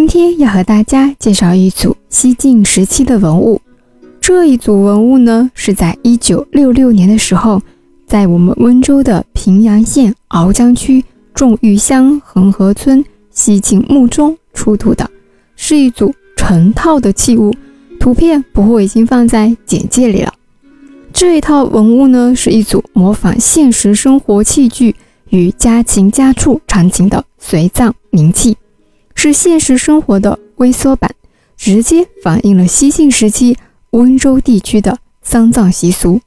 [0.00, 3.60] 今天要和大家介绍一组西晋时期的文物。
[4.18, 7.60] 这一组文物呢，是在一九六六年的时候，
[8.06, 15.08] 在我们温州的平阳县鳌江区众玉乡恒河村西晋墓中出土的，
[15.54, 17.54] 是一组成套的器物。
[18.00, 20.32] 图片不会已经放在简介里了。
[21.12, 24.96] 这一套文物呢，是一组模仿现实生活器具
[25.28, 28.56] 与家禽家畜场景的随葬冥器，
[29.22, 31.14] 是现实生活的微缩版，
[31.54, 33.54] 直接反映了西晋时期
[33.90, 36.22] 温州地区的丧葬习俗。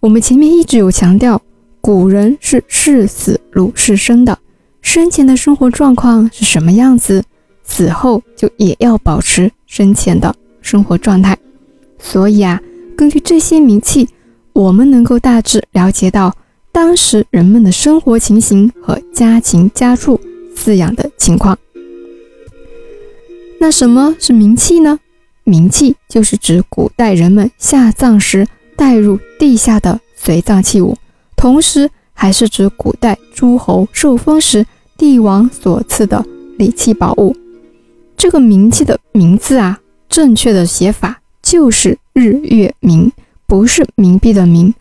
[0.00, 1.40] 我们前面一直有强调，
[1.80, 4.36] 古人是视死如视生的，
[4.82, 7.22] 生前的生活状况是什么样子，
[7.62, 11.38] 死后就也要保持生前的生活状态。
[12.00, 12.60] 所以啊。
[12.96, 14.08] 根据这些名器，
[14.52, 16.34] 我们能够大致了解到
[16.72, 20.20] 当时人们的生活情形和家禽家畜
[20.56, 21.56] 饲养的情况。
[23.58, 24.98] 那什么是冥器呢？
[25.44, 28.46] 冥器就是指古代人们下葬时
[28.76, 30.96] 带入地下的随葬器物，
[31.36, 36.24] 同时还是指古代诸侯受封时帝王所赐的
[36.56, 37.36] 礼器宝物。
[38.16, 41.98] 这个冥器的名字啊，正确的写法就是。
[42.14, 43.12] 日月明
[43.46, 44.72] 不是冥币的冥，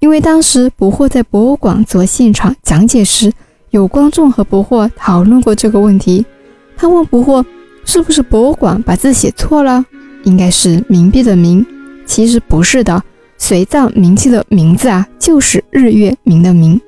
[0.00, 3.32] 因为当时不惑在博物馆做现场讲解时，
[3.70, 6.26] 有观众和不惑讨论过这个问题。
[6.76, 7.42] 他问不惑，
[7.84, 9.84] 是不是博物馆把字写错了？
[10.24, 11.64] 应该是冥币的冥，
[12.06, 13.02] 其实不是的。
[13.36, 16.80] 随葬冥器的名字啊，就是日月明的明。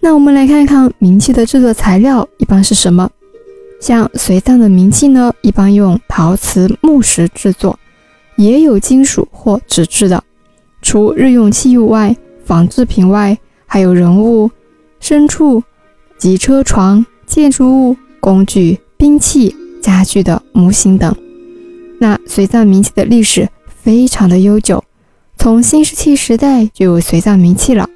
[0.00, 3.08] 那我们来看看冥器的制作材料一般是什么？
[3.80, 7.78] 像随葬的冥器呢，一般用陶瓷、木石制作。
[8.36, 10.22] 也有金属或纸质的。
[10.82, 12.14] 除日用器物外，
[12.44, 14.50] 仿制品外，还有人物、
[15.00, 15.62] 牲畜
[16.18, 21.14] 及车床、建筑物、工具、兵器、家具的模型等。
[22.00, 23.48] 那随葬冥器的历史
[23.84, 24.82] 非常的悠久，
[25.38, 27.88] 从新石器时代就有随葬冥器了，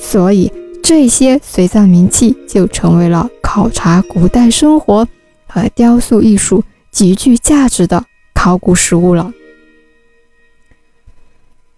[0.00, 0.50] 所以
[0.82, 5.06] 这些随葬冥器就成为了考察古代生活
[5.46, 9.30] 和雕塑艺术极具价值的考古实物了。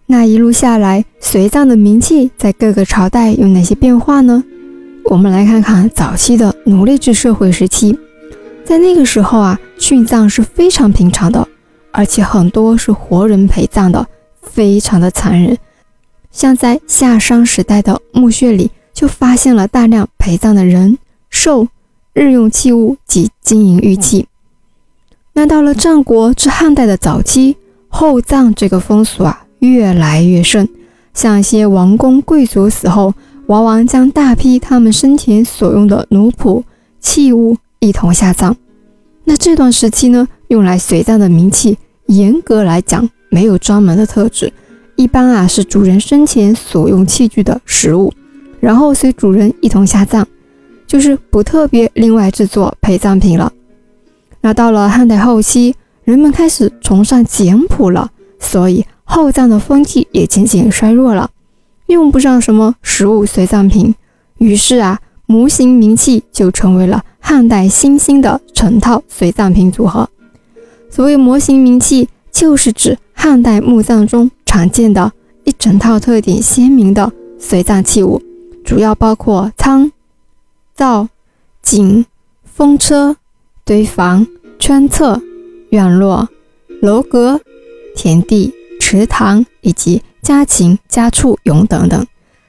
[0.06, 4.44] 那一路下来，随葬的名器在各个朝代有哪些变化呢？
[5.06, 7.98] 我们来看看早期的奴隶制社会时期，
[8.66, 11.46] 在那个时候啊，殉葬是非常平常的，
[11.92, 14.04] 而且很多是活人陪葬的，
[14.42, 15.56] 非常的残忍。
[16.32, 20.98] 像在夏商时代的墓穴里，就发现了大量陪葬的人、
[21.30, 21.68] 兽、
[22.12, 24.26] 日用器物及金银玉器。
[25.34, 27.56] 那到了战国至汉代的早期，
[27.88, 29.44] 厚葬这个风俗啊。
[29.60, 30.68] 越来越盛，
[31.14, 33.14] 像一些王公贵族死后，
[33.46, 36.62] 往往将大批他们生前所用的奴仆
[37.00, 38.56] 器物一同下葬。
[39.24, 44.52] 那这段时期呢，用来随葬的冥器，严格来讲没有专门的特质，
[44.96, 48.12] 一般啊是主人生前所用器具的实物，
[48.58, 50.26] 然后随主人一同下葬，
[50.86, 53.52] 就是不特别另外制作陪葬品了。
[54.40, 55.74] 那到了汉代后期，
[56.04, 58.10] 人们开始崇尚简朴了，
[58.40, 58.84] 所以。
[59.08, 61.30] 厚葬的风气也渐渐衰弱了，
[61.86, 63.94] 用不上什么实物随葬品，
[64.38, 70.08] 于是啊，模型名器就成为了汉代新兴的成套随葬品组合。
[70.88, 75.12] 所谓模型名器，就是指汉代墓葬中常见的
[75.44, 78.22] 一整套特点鲜明的随葬器物，
[78.64, 79.92] 主要包括仓、
[80.74, 81.08] 灶、
[81.62, 82.06] 井、
[82.44, 83.16] 风车、
[83.64, 84.26] 堆房、
[84.58, 85.20] 圈侧、
[85.70, 86.28] 院落、
[86.80, 87.40] 楼阁、
[87.94, 88.54] 田地。
[88.78, 92.06] 池塘以及家禽、家畜俑等等，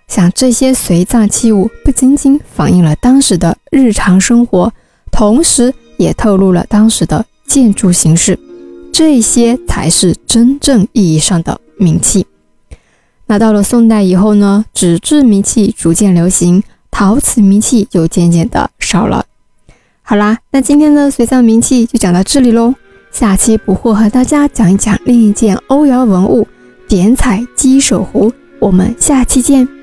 [0.07, 4.71] 像这些随葬器物，不仅仅反映了当时的日常生活，
[5.11, 8.39] 同时也透露了当时的建筑形式。
[8.91, 12.25] 这些才是真正意义上的冥器。
[13.27, 19.25] 那到了宋代以后呢，纸质冥器逐渐流行，陶瓷名器就渐渐的少了。
[20.01, 22.73] 好啦，那今天的随葬冥器就讲到这里喽。
[23.11, 26.47] 下期不惑和大家讲一讲另一件欧窑文物——
[26.87, 28.31] 点彩鸡首壶。
[28.59, 29.76] 我们下期见。